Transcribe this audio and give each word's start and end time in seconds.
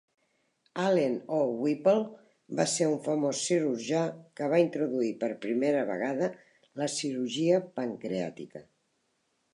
Allen 0.83 1.17
O. 1.39 1.41
Whipple 1.65 2.55
va 2.61 2.65
ser 2.71 2.87
un 2.93 2.97
famós 3.09 3.43
cirurgià 3.49 4.01
que 4.41 4.49
va 4.55 4.63
introduir 4.65 5.13
per 5.25 5.31
primera 5.45 5.85
vegada 5.93 6.33
la 6.83 6.89
cirurgia 6.99 7.61
pancreàtica. 7.79 8.69